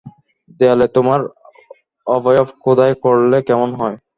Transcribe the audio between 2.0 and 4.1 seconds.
অবয়ব খোদাই করলে কেমন হয়?